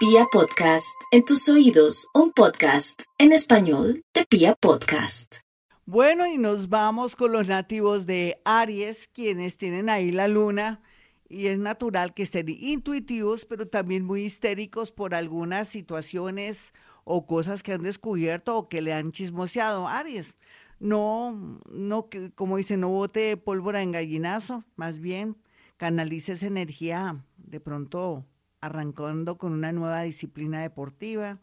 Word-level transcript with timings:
Pia 0.00 0.24
Podcast, 0.32 0.98
en 1.10 1.26
tus 1.26 1.46
oídos, 1.50 2.08
un 2.14 2.32
podcast 2.32 3.02
en 3.18 3.32
español 3.32 4.02
de 4.14 4.24
Pia 4.24 4.54
Podcast. 4.54 5.40
Bueno, 5.84 6.26
y 6.26 6.38
nos 6.38 6.70
vamos 6.70 7.16
con 7.16 7.32
los 7.32 7.48
nativos 7.48 8.06
de 8.06 8.40
Aries, 8.46 9.08
quienes 9.12 9.58
tienen 9.58 9.90
ahí 9.90 10.10
la 10.10 10.26
luna, 10.26 10.80
y 11.28 11.48
es 11.48 11.58
natural 11.58 12.14
que 12.14 12.22
estén 12.22 12.48
intuitivos, 12.48 13.44
pero 13.44 13.68
también 13.68 14.06
muy 14.06 14.22
histéricos 14.22 14.90
por 14.90 15.14
algunas 15.14 15.68
situaciones 15.68 16.72
o 17.04 17.26
cosas 17.26 17.62
que 17.62 17.74
han 17.74 17.82
descubierto 17.82 18.56
o 18.56 18.70
que 18.70 18.80
le 18.80 18.94
han 18.94 19.12
chismoseado. 19.12 19.86
Aries, 19.86 20.32
no, 20.78 21.60
no, 21.70 22.08
como 22.36 22.56
dice, 22.56 22.78
no 22.78 22.88
bote 22.88 23.36
pólvora 23.36 23.82
en 23.82 23.92
gallinazo, 23.92 24.64
más 24.76 24.98
bien 24.98 25.36
canalice 25.76 26.32
esa 26.32 26.46
energía 26.46 27.22
de 27.36 27.60
pronto 27.60 28.24
arrancando 28.60 29.38
con 29.38 29.52
una 29.52 29.72
nueva 29.72 30.02
disciplina 30.02 30.62
deportiva 30.62 31.40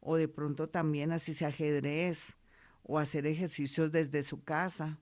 o 0.00 0.16
de 0.16 0.28
pronto 0.28 0.68
también 0.68 1.12
así 1.12 1.34
sea 1.34 1.48
ajedrez 1.48 2.36
o 2.82 2.98
hacer 2.98 3.26
ejercicios 3.26 3.92
desde 3.92 4.22
su 4.22 4.42
casa 4.42 4.98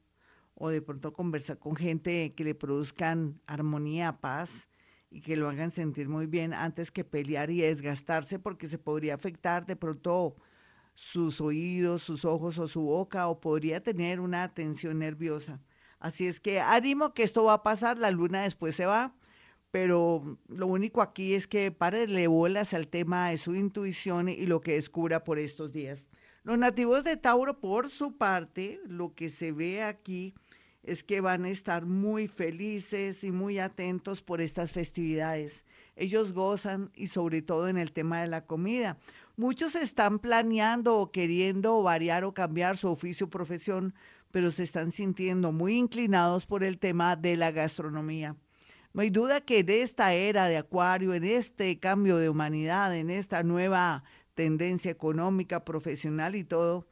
o 0.55 0.71
de 0.71 0.83
pronto 0.83 1.13
conversar 1.13 1.59
con 1.59 1.77
gente 1.77 2.35
que 2.35 2.45
le 2.45 2.55
produzcan 2.55 3.41
armonía, 3.47 4.21
paz 4.21 4.69
y 5.11 5.21
que 5.21 5.37
lo 5.37 5.49
hagan 5.49 5.71
sentir 5.71 6.09
muy 6.09 6.27
bien 6.27 6.53
antes 6.53 6.91
que 6.91 7.05
pelear 7.05 7.51
y 7.51 7.61
desgastarse 7.61 8.39
porque 8.39 8.67
se 8.67 8.79
podría 8.79 9.15
afectar 9.15 9.65
de 9.67 9.77
pronto 9.77 10.37
sus 10.95 11.41
oídos, 11.41 12.03
sus 12.03 12.25
ojos 12.25 12.59
o 12.59 12.67
su 12.67 12.83
boca 12.83 13.29
o 13.29 13.41
podría 13.41 13.81
tener 13.83 14.19
una 14.19 14.53
tensión 14.53 14.99
nerviosa. 14.99 15.61
Así 16.01 16.27
es 16.27 16.41
que 16.41 16.61
ánimo 16.61 17.15
que 17.15 17.23
esto 17.23 17.45
va 17.45 17.55
a 17.55 17.63
pasar, 17.63 17.99
la 17.99 18.11
luna 18.11 18.43
después 18.43 18.75
se 18.75 18.85
va, 18.87 19.15
pero 19.71 20.39
lo 20.49 20.67
único 20.67 21.03
aquí 21.03 21.35
es 21.35 21.47
que 21.47 21.75
le 22.09 22.27
bolas 22.27 22.75
al 22.75 22.89
tema 22.89 23.31
de 23.31 23.37
su 23.37 23.55
intuición 23.55 24.29
y 24.29 24.47
lo 24.47 24.61
que 24.61 24.75
descubra 24.75 25.25
por 25.25 25.39
estos 25.39 25.73
días. 25.73 26.03
Los 26.43 26.59
nativos 26.59 27.05
de 27.05 27.17
Tauro, 27.17 27.61
por 27.61 27.91
su 27.91 28.17
parte, 28.17 28.81
lo 28.87 29.15
que 29.15 29.29
se 29.29 29.53
ve 29.53 29.83
aquí 29.83 30.35
es 30.83 31.05
que 31.05 31.21
van 31.21 31.45
a 31.45 31.51
estar 31.51 31.85
muy 31.85 32.29
felices 32.29 33.23
y 33.25 33.31
muy 33.31 33.59
atentos 33.59 34.23
por 34.23 34.41
estas 34.41 34.73
festividades. 34.73 35.67
Ellos 35.97 36.33
gozan 36.33 36.91
y 36.95 37.09
sobre 37.09 37.43
todo 37.43 37.69
en 37.69 37.77
el 37.77 37.93
tema 37.93 38.23
de 38.23 38.29
la 38.29 38.47
comida. 38.47 38.97
Muchos 39.37 39.75
están 39.75 40.19
planeando 40.19 40.97
o 40.97 41.13
queriendo 41.13 41.83
variar 41.83 42.25
o 42.25 42.33
cambiar 42.33 42.79
su 42.79 42.89
oficio 42.89 43.27
o 43.27 43.31
profesión, 43.31 43.95
pero 44.31 44.51
se 44.51 44.63
están 44.63 44.91
sintiendo 44.91 45.53
muy 45.53 45.77
inclinados 45.77 46.47
por 46.47 46.65
el 46.65 46.79
tema 46.79 47.17
de 47.17 47.37
la 47.37 47.51
gastronomía. 47.51 48.37
No 48.99 49.03
hay 49.03 49.11
duda 49.11 49.41
que 49.41 49.61
en 49.61 49.69
esta 49.69 50.13
era 50.13 50.49
de 50.49 50.57
Acuario, 50.57 51.15
en 51.15 51.23
este 51.23 51.79
cambio 51.79 52.17
de 52.17 52.29
humanidad, 52.29 52.97
en 52.97 53.11
esta 53.11 53.45
nueva 53.45 54.03
tendencia 54.35 54.91
económica, 54.91 55.65
profesional 55.65 56.35
y 56.35 56.43
todo, 56.43 56.89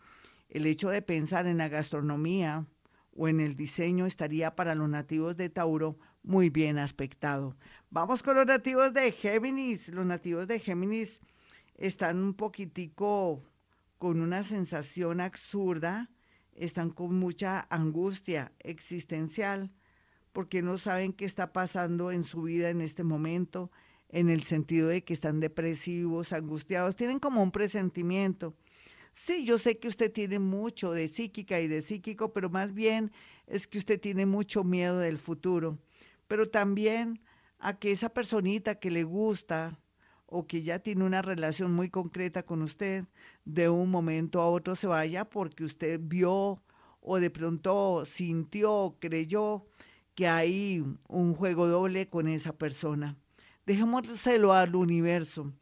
el 0.48 0.66
hecho 0.66 0.88
de 0.88 1.02
pensar 1.02 1.48
en 1.48 1.58
la 1.58 1.68
gastronomía 1.68 2.64
o 3.12 3.26
en 3.26 3.40
el 3.40 3.56
diseño 3.56 4.06
estaría 4.06 4.54
para 4.54 4.76
los 4.76 4.88
nativos 4.88 5.36
de 5.36 5.48
Tauro 5.48 5.98
muy 6.22 6.48
bien 6.48 6.78
aspectado. 6.78 7.56
Vamos 7.90 8.22
con 8.22 8.36
los 8.36 8.46
nativos 8.46 8.94
de 8.94 9.10
Géminis. 9.10 9.88
Los 9.88 10.06
nativos 10.06 10.46
de 10.46 10.60
Géminis 10.60 11.18
están 11.74 12.18
un 12.18 12.34
poquitico 12.34 13.42
con 13.98 14.20
una 14.20 14.44
sensación 14.44 15.20
absurda, 15.20 16.08
están 16.52 16.90
con 16.90 17.18
mucha 17.18 17.66
angustia 17.68 18.52
existencial, 18.60 19.72
porque 20.36 20.60
no 20.60 20.76
saben 20.76 21.14
qué 21.14 21.24
está 21.24 21.54
pasando 21.54 22.12
en 22.12 22.22
su 22.22 22.42
vida 22.42 22.68
en 22.68 22.82
este 22.82 23.02
momento, 23.02 23.70
en 24.10 24.28
el 24.28 24.42
sentido 24.42 24.88
de 24.88 25.02
que 25.02 25.14
están 25.14 25.40
depresivos, 25.40 26.34
angustiados, 26.34 26.94
tienen 26.94 27.20
como 27.20 27.42
un 27.42 27.50
presentimiento. 27.50 28.54
Sí, 29.14 29.46
yo 29.46 29.56
sé 29.56 29.78
que 29.78 29.88
usted 29.88 30.12
tiene 30.12 30.38
mucho 30.38 30.92
de 30.92 31.08
psíquica 31.08 31.58
y 31.62 31.68
de 31.68 31.80
psíquico, 31.80 32.34
pero 32.34 32.50
más 32.50 32.74
bien 32.74 33.12
es 33.46 33.66
que 33.66 33.78
usted 33.78 33.98
tiene 33.98 34.26
mucho 34.26 34.62
miedo 34.62 34.98
del 34.98 35.16
futuro, 35.16 35.78
pero 36.28 36.50
también 36.50 37.22
a 37.58 37.78
que 37.78 37.90
esa 37.90 38.10
personita 38.10 38.74
que 38.74 38.90
le 38.90 39.04
gusta, 39.04 39.80
o 40.26 40.46
que 40.46 40.60
ya 40.60 40.80
tiene 40.80 41.04
una 41.04 41.22
relación 41.22 41.72
muy 41.72 41.88
concreta 41.88 42.42
con 42.42 42.60
usted, 42.60 43.06
de 43.46 43.70
un 43.70 43.90
momento 43.90 44.42
a 44.42 44.50
otro 44.50 44.74
se 44.74 44.86
vaya 44.86 45.24
porque 45.24 45.64
usted 45.64 45.98
vio 45.98 46.62
o 47.00 47.20
de 47.20 47.30
pronto 47.30 48.04
sintió, 48.04 48.98
creyó 49.00 49.64
que 50.16 50.26
hay 50.26 50.82
un 51.08 51.34
juego 51.34 51.68
doble 51.68 52.08
con 52.08 52.26
esa 52.26 52.52
persona. 52.52 53.16
Dejémoselo 53.66 54.52
al 54.52 54.74
universo. 54.74 55.52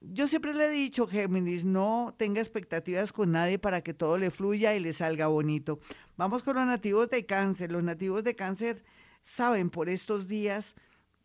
Yo 0.00 0.28
siempre 0.28 0.54
le 0.54 0.66
he 0.66 0.70
dicho, 0.70 1.06
Géminis, 1.06 1.64
no 1.64 2.14
tenga 2.16 2.40
expectativas 2.40 3.12
con 3.12 3.32
nadie 3.32 3.58
para 3.58 3.82
que 3.82 3.92
todo 3.92 4.16
le 4.16 4.30
fluya 4.30 4.74
y 4.74 4.80
le 4.80 4.92
salga 4.92 5.26
bonito. 5.26 5.80
Vamos 6.16 6.42
con 6.42 6.56
los 6.56 6.66
nativos 6.66 7.10
de 7.10 7.26
cáncer. 7.26 7.72
Los 7.72 7.82
nativos 7.82 8.22
de 8.22 8.36
cáncer 8.36 8.84
saben 9.20 9.68
por 9.68 9.88
estos 9.88 10.28
días 10.28 10.76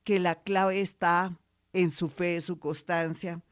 que 0.04 0.20
la 0.20 0.42
clave 0.42 0.82
está 0.82 1.38
en 1.74 1.92
su 1.92 2.10
fe, 2.10 2.42
su 2.42 2.58
constancia, 2.58 3.44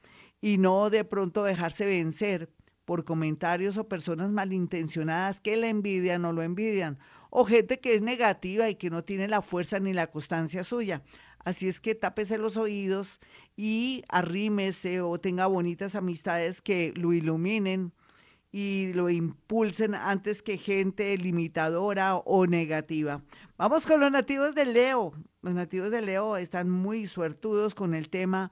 y 0.41 0.57
no 0.57 0.89
de 0.89 1.03
pronto 1.03 1.43
dejarse 1.43 1.85
vencer 1.85 2.49
por 2.85 3.03
comentarios 3.03 3.77
o 3.77 3.87
personas 3.87 4.31
malintencionadas 4.31 5.41
que 5.41 5.57
la 5.57 5.67
envidian 5.67 6.23
o 6.25 6.31
lo 6.31 6.41
envidian, 6.41 6.97
o 7.29 7.45
gente 7.45 7.79
que 7.79 7.95
es 7.95 8.01
negativa 8.01 8.69
y 8.69 8.75
que 8.75 8.89
no 8.89 9.03
tiene 9.03 9.27
la 9.27 9.41
fuerza 9.41 9.79
ni 9.79 9.93
la 9.93 10.07
constancia 10.07 10.63
suya. 10.63 11.03
Así 11.39 11.67
es 11.67 11.79
que 11.79 11.95
tápese 11.95 12.37
los 12.37 12.57
oídos 12.57 13.19
y 13.55 14.03
arrímese 14.09 15.01
o 15.01 15.17
tenga 15.19 15.47
bonitas 15.47 15.95
amistades 15.95 16.61
que 16.61 16.93
lo 16.95 17.13
iluminen 17.13 17.93
y 18.51 18.91
lo 18.93 19.09
impulsen 19.09 19.95
antes 19.95 20.41
que 20.41 20.57
gente 20.57 21.17
limitadora 21.17 22.15
o 22.15 22.47
negativa. 22.47 23.21
Vamos 23.57 23.85
con 23.85 23.99
los 23.99 24.11
nativos 24.11 24.55
de 24.55 24.65
Leo. 24.65 25.13
Los 25.41 25.53
nativos 25.53 25.91
de 25.91 26.01
Leo 26.01 26.37
están 26.37 26.69
muy 26.69 27.07
suertudos 27.07 27.75
con 27.75 27.93
el 27.93 28.09
tema 28.09 28.51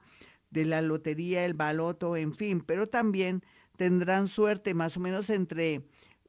de 0.50 0.64
la 0.64 0.80
lotería, 0.80 1.44
el 1.44 1.54
baloto, 1.54 2.16
en 2.16 2.34
fin, 2.34 2.60
pero 2.60 2.88
también 2.88 3.42
tendrán 3.76 4.28
suerte 4.28 4.74
más 4.74 4.96
o 4.96 5.00
menos 5.00 5.28
entre 5.28 5.82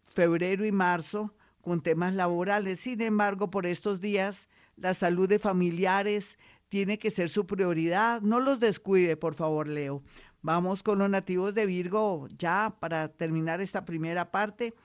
febrero 0.05 0.65
y 0.65 0.71
marzo 0.71 1.33
con 1.67 1.81
temas 1.81 2.13
laborales. 2.13 2.79
Sin 2.79 3.01
embargo, 3.01 3.49
por 3.51 3.65
estos 3.65 3.99
días, 3.99 4.47
la 4.77 4.93
salud 4.93 5.27
de 5.27 5.37
familiares 5.37 6.39
tiene 6.69 6.97
que 6.97 7.11
ser 7.11 7.27
su 7.27 7.45
prioridad. 7.45 8.21
No 8.21 8.39
los 8.39 8.61
descuide, 8.61 9.17
por 9.17 9.35
favor, 9.35 9.67
Leo. 9.67 10.01
Vamos 10.41 10.81
con 10.81 10.99
los 10.99 11.09
nativos 11.09 11.53
de 11.53 11.65
Virgo 11.65 12.29
ya 12.37 12.77
para 12.79 13.09
terminar 13.09 13.59
esta 13.59 13.83
primera 13.83 14.31
parte. 14.31 14.75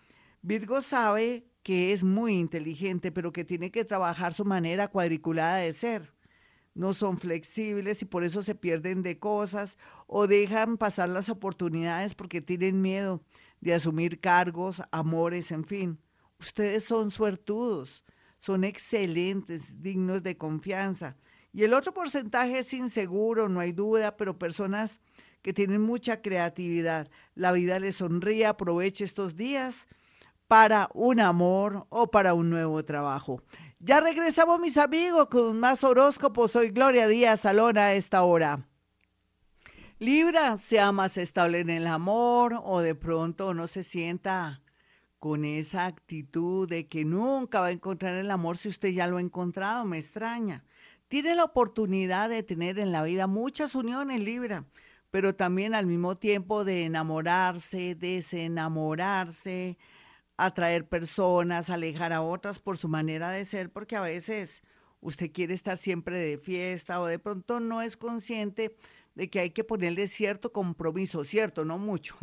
Virgo 0.41 0.81
sabe 0.81 1.47
que 1.63 1.93
es 1.93 2.03
muy 2.03 2.33
inteligente, 2.33 3.13
pero 3.13 3.33
que 3.33 3.45
tiene 3.45 3.71
que 3.71 3.85
trabajar 3.85 4.35
su 4.35 4.45
manera 4.45 4.89
cuadriculada 4.89 5.59
de 5.59 5.73
ser. 5.73 6.13
No 6.75 6.95
son 6.95 7.17
flexibles 7.17 8.03
y 8.03 8.07
por 8.07 8.25
eso 8.25 8.43
se 8.43 8.57
pierden 8.57 9.05
de 9.05 9.21
cosas 9.21 9.79
o 10.09 10.27
dejan 10.27 10.79
pasar 10.79 11.11
las 11.11 11.29
oportunidades 11.29 12.17
porque 12.17 12.41
tienen 12.41 12.83
miedo 12.83 13.23
de 13.61 13.73
asumir 13.73 14.19
cargos, 14.19 14.83
amores, 14.91 15.53
en 15.53 15.65
fin. 15.65 16.01
Ustedes 16.43 16.83
son 16.83 17.13
suertudos, 17.13 18.03
son 18.41 18.65
excelentes, 18.65 19.81
dignos 19.81 20.25
de 20.25 20.37
confianza. 20.37 21.17
Y 21.53 21.63
el 21.63 21.73
otro 21.73 21.95
porcentaje 21.95 22.59
es 22.59 22.75
inseguro, 22.75 23.49
no 23.49 23.61
hay 23.61 23.71
duda, 23.71 24.17
pero 24.17 24.41
personas 24.41 24.99
que 25.41 25.53
tienen 25.53 25.81
mucha 25.81 26.21
creatividad. 26.21 27.09
La 27.37 27.53
vida 27.53 27.79
les 27.79 27.95
sonríe, 27.95 28.45
aproveche 28.45 29.05
estos 29.05 29.37
días 29.37 29.87
para 30.49 30.91
un 30.95 31.21
amor 31.21 31.87
o 31.91 32.11
para 32.11 32.35
un 32.35 32.51
nuevo 32.51 32.85
trabajo. 32.85 33.41
Ya 33.79 34.01
regresamos 34.01 34.59
mis 34.59 34.79
amigos 34.79 35.27
con 35.27 35.61
más 35.61 35.85
horóscopos. 35.85 36.51
Soy 36.51 36.71
Gloria 36.71 37.07
Díaz 37.07 37.43
Salón 37.43 37.79
a 37.79 37.93
esta 37.93 38.25
hora. 38.25 38.67
Libra, 40.01 40.57
sea 40.57 40.91
más 40.91 41.19
estable 41.19 41.61
en 41.61 41.71
el 41.71 41.87
amor 41.87 42.61
o 42.65 42.81
de 42.81 42.97
pronto 42.97 43.55
no 43.55 43.69
se 43.69 43.85
sienta 43.85 44.62
con 45.23 45.45
esa 45.45 45.87
actitud 45.87 46.69
de 46.69 46.89
que 46.89 47.05
nunca 47.05 47.61
va 47.61 47.69
a 47.69 47.71
encontrar 47.71 48.17
el 48.17 48.29
amor 48.29 48.57
si 48.57 48.69
usted 48.69 48.89
ya 48.89 49.07
lo 49.07 49.19
ha 49.19 49.21
encontrado, 49.21 49.85
me 49.85 49.99
extraña. 49.99 50.65
Tiene 51.07 51.37
la 51.37 51.45
oportunidad 51.45 52.29
de 52.29 52.43
tener 52.43 52.81
en 52.81 52.91
la 52.91 53.05
vida 53.05 53.29
muchas 53.29 53.77
uniones, 53.77 54.21
Libra 54.21 54.67
pero 55.13 55.37
también 55.37 55.77
al 55.77 55.87
mismo 55.87 56.17
tiempo 56.17 56.65
de 56.65 56.87
enamorarse, 56.87 57.95
desenamorarse, 57.95 59.79
atraer 60.39 60.89
personas, 60.89 61.71
alejar 61.71 62.13
a 62.13 62.23
otras 62.23 62.59
por 62.59 62.77
su 62.79 62.89
manera 62.89 63.31
de 63.31 63.45
ser, 63.45 63.71
porque 63.71 63.95
a 63.95 64.01
veces 64.01 64.65
usted 65.03 65.31
quiere 65.31 65.55
estar 65.55 65.77
siempre 65.77 66.17
de 66.17 66.39
fiesta 66.39 66.99
o 66.99 67.07
de 67.07 67.21
pronto 67.21 67.61
no 67.61 67.81
es 67.81 67.97
consciente 67.97 68.75
de 69.15 69.31
que 69.31 69.39
hay 69.39 69.51
que 69.51 69.63
ponerle 69.63 70.09
cierto 70.09 70.51
compromiso, 70.51 71.23
cierto, 71.23 71.65
no 71.65 71.79
mucho, 71.79 72.17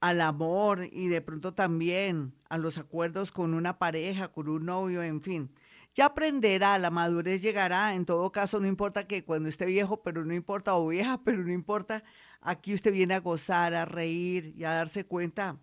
al 0.00 0.20
amor 0.20 0.88
y 0.92 1.08
de 1.08 1.20
pronto 1.20 1.54
también 1.54 2.34
a 2.48 2.58
los 2.58 2.78
acuerdos 2.78 3.32
con 3.32 3.54
una 3.54 3.78
pareja, 3.78 4.28
con 4.28 4.48
un 4.48 4.66
novio, 4.66 5.02
en 5.02 5.20
fin. 5.22 5.50
Ya 5.94 6.06
aprenderá, 6.06 6.78
la 6.78 6.90
madurez 6.90 7.42
llegará, 7.42 7.94
en 7.94 8.04
todo 8.04 8.30
caso 8.30 8.60
no 8.60 8.68
importa 8.68 9.06
que 9.06 9.24
cuando 9.24 9.48
esté 9.48 9.66
viejo, 9.66 10.02
pero 10.02 10.24
no 10.24 10.34
importa, 10.34 10.74
o 10.74 10.88
vieja, 10.88 11.20
pero 11.24 11.42
no 11.42 11.52
importa, 11.52 12.04
aquí 12.40 12.74
usted 12.74 12.92
viene 12.92 13.14
a 13.14 13.20
gozar, 13.20 13.74
a 13.74 13.84
reír 13.84 14.54
y 14.56 14.64
a 14.64 14.72
darse 14.72 15.04
cuenta 15.04 15.58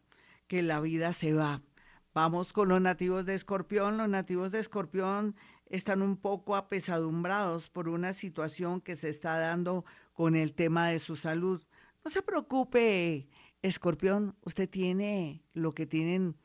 que 0.47 0.61
la 0.61 0.81
vida 0.81 1.13
se 1.13 1.33
va. 1.33 1.61
Vamos 2.13 2.53
con 2.53 2.69
los 2.69 2.79
nativos 2.81 3.25
de 3.25 3.35
Escorpión. 3.35 3.97
Los 3.97 4.07
nativos 4.07 4.51
de 4.51 4.59
Escorpión 4.59 5.35
están 5.67 6.01
un 6.01 6.17
poco 6.17 6.55
apesadumbrados 6.55 7.69
por 7.69 7.89
una 7.89 8.13
situación 8.13 8.79
que 8.81 8.95
se 8.95 9.09
está 9.09 9.37
dando 9.37 9.83
con 10.13 10.35
el 10.35 10.53
tema 10.53 10.87
de 10.89 10.99
su 10.99 11.15
salud. 11.15 11.61
No 12.05 12.11
se 12.11 12.21
preocupe, 12.21 13.27
Escorpión, 13.65 14.35
usted 14.43 14.69
tiene 14.69 15.41
lo 15.53 15.73
que 15.73 15.87
tienen 15.87 16.35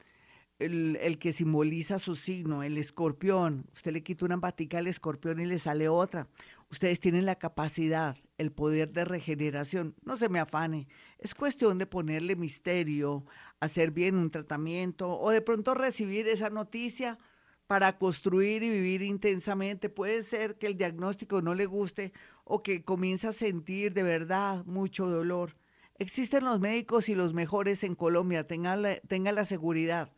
el, 0.59 1.19
que 1.19 1.33
simboliza 1.33 1.99
su 1.99 2.17
signo, 2.17 2.63
el 2.63 2.79
escorpión. 2.79 3.67
Usted 3.75 3.93
le 3.93 4.03
quita 4.03 4.25
una 4.25 4.37
batica 4.37 4.79
al 4.79 4.87
escorpión 4.87 5.41
y 5.41 5.47
le 5.47 5.59
sale 5.59 5.89
otra. 5.89 6.29
Ustedes 6.71 7.01
tienen 7.01 7.27
la 7.27 7.37
capacidad, 7.37 8.17
el 8.39 8.53
poder 8.53 8.93
de 8.93 9.05
regeneración. 9.05 9.95
No 10.03 10.17
se 10.17 10.29
me 10.29 10.39
afane. 10.39 10.89
Es 11.19 11.35
cuestión 11.35 11.79
de 11.79 11.87
ponerle 11.87 12.37
misterio, 12.37 13.25
hacer 13.59 13.91
bien 13.91 14.17
un 14.17 14.31
tratamiento 14.31 15.19
o 15.19 15.31
de 15.31 15.43
pronto 15.43 15.75
recibir 15.75 16.29
esa 16.29 16.49
noticia 16.51 17.19
para 17.67 17.99
construir 17.99 18.63
y 18.63 18.71
vivir 18.71 19.03
intensamente. 19.03 19.89
Puede 19.89 20.23
ser 20.23 20.59
que 20.59 20.69
el 20.69 20.77
diagnóstico 20.77 21.43
no 21.43 21.55
le 21.55 21.67
guste 21.67 22.13
o 22.45 22.63
que 22.63 22.83
comience 22.83 23.29
a 23.29 23.33
sentir 23.33 23.93
de 23.93 24.03
verdad 24.03 24.65
mucho 24.65 25.07
dolor. 25.07 25.60
Existen 26.01 26.45
los 26.45 26.61
médicos 26.61 27.11
y 27.11 27.15
los 27.15 27.35
mejores 27.35 27.85
en 27.85 27.95
Colombia, 27.95 28.47
tenga 28.47 28.75
la, 28.75 29.45
seguridad. 29.45 30.11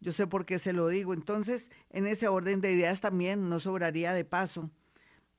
Yo 0.00 0.12
sé 0.12 0.26
por 0.26 0.46
qué 0.46 0.58
se 0.58 0.72
lo 0.72 0.88
digo. 0.88 1.12
Entonces, 1.12 1.70
en 1.90 2.06
ese 2.06 2.26
orden 2.26 2.62
de 2.62 2.72
ideas 2.72 3.02
también 3.02 3.50
no 3.50 3.60
sobraría 3.60 4.14
de 4.14 4.24
paso 4.24 4.70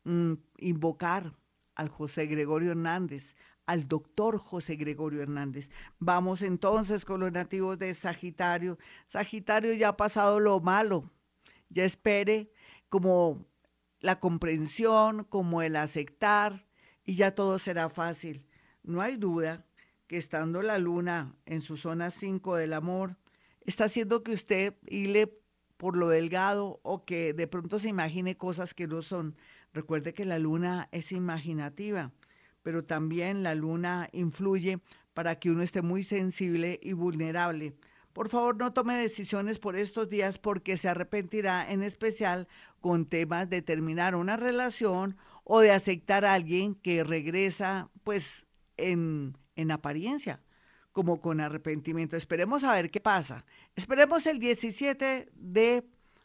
mm, 0.03 0.33
invocar 0.59 1.33
al 1.73 1.89
José 1.89 2.27
Gregorio 2.27 2.69
Hernández, 2.69 3.35
al 3.65 3.88
doctor 3.88 4.38
José 4.38 4.75
Gregorio 4.75 5.23
Hernández. 5.23 5.71
Vamos 5.97 6.44
entonces 6.44 7.03
con 7.03 7.19
los 7.19 7.31
nativos 7.31 7.79
de 7.79 7.91
Sagitario. 7.95 8.77
Sagitario 9.07 9.73
ya 9.73 9.89
ha 9.89 9.97
pasado 9.97 10.39
lo 10.39 10.59
malo. 10.59 11.09
Ya 11.69 11.85
espere 11.85 12.51
como 12.89 13.47
la 13.99 14.19
comprensión, 14.19 15.23
como 15.23 15.63
el 15.63 15.75
aceptar, 15.75 16.67
y 17.03 17.15
ya 17.15 17.33
todo 17.33 17.57
será 17.57 17.89
fácil. 17.89 18.45
No 18.83 19.01
hay 19.01 19.15
duda 19.15 19.66
que 20.07 20.18
estando 20.18 20.62
la 20.62 20.80
luna 20.80 21.36
en 21.45 21.62
su 21.62 21.77
zona 21.77 22.09
5 22.09 22.56
del 22.56 22.74
amor, 22.74 23.18
está 23.65 23.86
haciendo 23.86 24.24
que 24.24 24.31
usted 24.31 24.75
hile 24.88 25.38
por 25.77 25.95
lo 25.95 26.09
delgado 26.09 26.80
o 26.83 27.06
que 27.06 27.33
de 27.33 27.48
pronto 27.48 27.77
se 27.77 27.89
imagine 27.89 28.38
cosas 28.38 28.74
que 28.74 28.88
no 28.88 29.01
son. 29.01 29.36
Recuerde 29.74 30.13
que 30.13 30.25
la 30.25 30.39
luna 30.39 30.89
es 30.92 31.12
imaginativa, 31.12 32.12
pero 32.63 32.83
también 32.83 33.44
la 33.44 33.54
luna 33.54 34.09
influye 34.12 34.80
para 35.13 35.39
que 35.39 35.51
uno 35.51 35.62
esté 35.62 35.81
muy 35.81 36.04
sensible 36.04 36.80
y 36.81 36.94
vulnerable. 36.94 37.75
Por 38.13 38.30
favor, 38.30 38.57
no 38.57 38.74
tome 38.74 38.95
decisiones 38.95 39.59
por 39.59 39.75
estos 39.75 40.09
días 40.09 40.39
porque 40.39 40.75
se 40.77 40.89
arrepentirá, 40.89 41.71
en 41.71 41.83
especial 41.83 42.48
con 42.81 43.06
temas 43.06 43.48
de 43.48 43.62
terminar 43.62 44.15
una 44.15 44.38
relación 44.38 45.18
o 45.44 45.59
de 45.59 45.71
aceptar 45.71 46.25
a 46.25 46.33
alguien 46.33 46.74
que 46.74 47.04
regresa, 47.04 47.92
pues, 48.04 48.46
en, 48.77 49.38
en 49.56 49.71
apariencia 49.71 50.41
como 50.91 51.21
con 51.21 51.41
arrepentimiento. 51.41 52.15
Esperemos 52.15 52.63
a 52.63 52.74
ver 52.74 52.89
qué 52.89 53.00
pasa. 53.00 53.45
Esperemos 53.75 54.25
el 54.25 54.39
17 54.39 55.29
de 55.31 55.83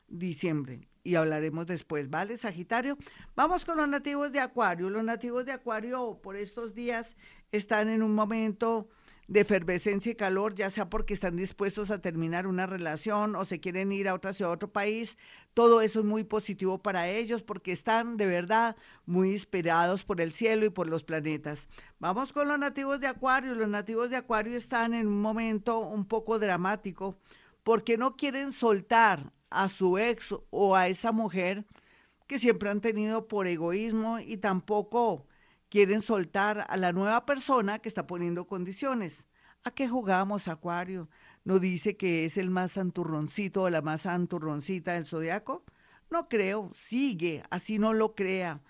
diciembre 0.09 0.89
y 1.05 1.17
hablaremos 1.17 1.67
después, 1.67 2.09
¿vale, 2.09 2.37
Sagitario? 2.37 2.97
Vamos 3.35 3.65
con 3.65 3.77
los 3.77 3.89
nativos 3.89 4.33
de 4.33 4.41
Acuario. 4.41 4.89
Los 4.89 5.05
nativos 5.05 5.45
de 5.45 5.53
Acuario 5.53 6.21
por 6.23 6.37
estos 6.37 6.75
días 6.75 7.17
están 7.51 7.89
en 7.89 8.03
un 8.03 8.15
momento 8.15 8.89
de 9.29 9.41
efervescencia 9.41 10.13
y 10.13 10.15
calor, 10.15 10.55
ya 10.55 10.69
sea 10.71 10.91
porque 10.91 11.15
están 11.15 11.37
dispuestos 11.37 11.91
a 11.91 12.01
terminar 12.01 12.47
una 12.47 12.67
relación 12.67 13.37
o 13.37 13.45
se 13.45 13.61
quieren 13.61 13.93
ir 13.93 14.09
a 14.09 14.15
otra 14.15 14.33
ciudad, 14.33 14.51
a 14.51 14.55
otro 14.55 14.73
país. 14.73 15.17
Todo 15.55 15.81
eso 15.81 16.01
es 16.01 16.05
muy 16.05 16.25
positivo 16.25 16.79
para 16.83 17.09
ellos 17.09 17.43
porque 17.43 17.73
están 17.73 18.17
de 18.17 18.27
verdad 18.27 18.77
muy 19.07 19.33
inspirados 19.33 20.05
por 20.05 20.21
el 20.21 20.33
cielo 20.33 20.67
y 20.67 20.71
por 20.71 20.89
los 20.89 21.03
planetas. 21.03 21.69
Vamos 21.99 22.33
con 22.33 22.49
los 22.49 22.59
nativos 22.59 23.01
de 23.01 23.07
Acuario. 23.07 23.55
Los 23.55 23.69
nativos 23.69 24.11
de 24.11 24.17
Acuario 24.17 24.57
están 24.57 24.95
en 24.95 25.07
un 25.07 25.21
momento 25.21 25.81
un 25.81 26.05
poco 26.05 26.39
dramático 26.39 27.17
porque 27.63 27.97
no 27.97 28.17
quieren 28.17 28.53
soltar 28.53 29.33
a 29.51 29.69
su 29.69 29.99
ex 29.99 30.35
o 30.51 30.75
a 30.75 30.89
esa 30.89 31.13
mujer 31.13 31.65
que 32.27 32.39
siempre 32.39 32.71
han 32.71 32.81
tenido 32.81 33.29
por 33.29 33.47
egoísmo 33.47 34.19
y 34.19 34.39
tampoco 34.39 35.27
quieren 35.73 36.03
soltar 36.03 36.67
a 36.69 36.77
la 36.77 36.93
nueva 36.93 37.25
persona 37.25 37.79
que 37.79 37.89
está 37.89 38.07
poniendo 38.07 38.47
condiciones. 38.47 39.25
¿A 39.65 39.71
qué 39.71 39.89
jugamos, 39.89 40.47
Acuario? 40.47 41.09
¿No 41.45 41.61
dice 41.61 41.97
que 41.97 42.27
es 42.27 42.37
el 42.37 42.51
más 42.51 42.73
santurroncito 42.73 43.63
o 43.63 43.71
la 43.71 43.81
más 43.81 44.03
santurroncita 44.03 44.93
del 44.93 45.07
zodiaco? 45.07 45.65
No 46.11 46.29
creo, 46.29 46.71
sigue, 46.75 47.43
así 47.49 47.79
no 47.79 47.95
lo 47.95 48.15
crea. 48.15 48.61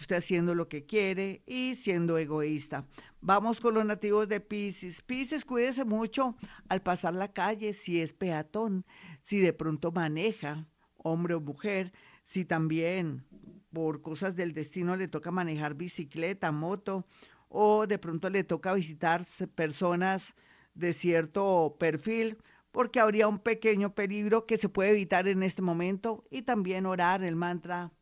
Usted 0.00 0.16
haciendo 0.16 0.56
lo 0.56 0.68
que 0.68 0.84
quiere 0.84 1.44
y 1.46 1.76
siendo 1.76 2.18
egoísta. 2.18 2.84
Vamos 3.20 3.60
con 3.60 3.74
los 3.74 3.84
nativos 3.84 4.26
de 4.26 4.40
Pisces. 4.40 5.02
Pisces, 5.02 5.44
cuídese 5.44 5.84
mucho 5.84 6.34
al 6.68 6.82
pasar 6.82 7.14
la 7.14 7.32
calle, 7.32 7.72
si 7.72 8.00
es 8.00 8.12
peatón, 8.12 8.84
si 9.20 9.38
de 9.38 9.52
pronto 9.52 9.92
maneja, 9.92 10.66
hombre 10.96 11.34
o 11.34 11.40
mujer, 11.40 11.92
si 12.24 12.44
también 12.44 13.24
por 13.72 14.02
cosas 14.02 14.36
del 14.36 14.52
destino 14.52 14.96
le 14.96 15.08
toca 15.08 15.30
manejar 15.30 15.74
bicicleta, 15.74 16.52
moto, 16.52 17.06
o 17.48 17.86
de 17.86 17.98
pronto 17.98 18.30
le 18.30 18.44
toca 18.44 18.74
visitar 18.74 19.24
personas 19.54 20.34
de 20.74 20.92
cierto 20.92 21.76
perfil, 21.78 22.38
porque 22.70 23.00
habría 23.00 23.28
un 23.28 23.38
pequeño 23.38 23.94
peligro 23.94 24.46
que 24.46 24.56
se 24.56 24.68
puede 24.68 24.90
evitar 24.90 25.26
en 25.28 25.42
este 25.42 25.62
momento 25.62 26.24
y 26.30 26.42
también 26.42 26.86
orar 26.86 27.24
el 27.24 27.36
mantra 27.36 27.92